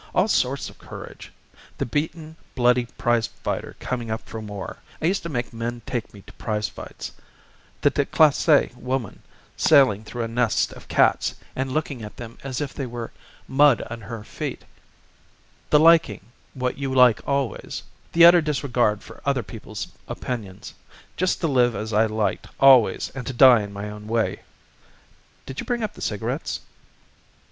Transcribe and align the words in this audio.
All 0.15 0.27
sorts 0.27 0.67
of 0.67 0.79
courage 0.79 1.31
the 1.77 1.85
beaten, 1.85 2.35
bloody 2.55 2.87
prize 2.97 3.27
fighter 3.27 3.75
coming 3.79 4.09
up 4.09 4.21
for 4.27 4.41
more 4.41 4.77
I 4.99 5.05
used 5.05 5.21
to 5.21 5.29
make 5.29 5.53
men 5.53 5.83
take 5.85 6.11
me 6.11 6.23
to 6.23 6.33
prize 6.33 6.67
fights; 6.67 7.11
the 7.81 7.91
déclassé 7.91 8.75
woman 8.75 9.21
sailing 9.57 10.03
through 10.03 10.23
a 10.23 10.27
nest 10.27 10.73
of 10.73 10.87
cats 10.87 11.35
and 11.55 11.71
looking 11.71 12.01
at 12.01 12.17
them 12.17 12.39
as 12.43 12.59
if 12.61 12.73
they 12.73 12.87
were 12.87 13.11
mud 13.47 13.83
under 13.91 14.07
her 14.07 14.23
feet; 14.23 14.65
the 15.69 15.79
liking 15.79 16.21
what 16.55 16.79
you 16.79 16.91
like 16.91 17.21
always; 17.27 17.83
the 18.13 18.25
utter 18.25 18.41
disregard 18.41 19.03
for 19.03 19.21
other 19.23 19.43
people's 19.43 19.87
opinions 20.07 20.73
just 21.15 21.41
to 21.41 21.47
live 21.47 21.75
as 21.75 21.93
I 21.93 22.07
liked 22.07 22.47
always 22.59 23.11
and 23.13 23.27
to 23.27 23.33
die 23.33 23.61
in 23.61 23.71
my 23.71 23.87
own 23.87 24.07
way 24.07 24.39
Did 25.45 25.59
you 25.59 25.65
bring 25.67 25.83
up 25.83 25.93
the 25.93 26.01
cigarettes?" 26.01 26.61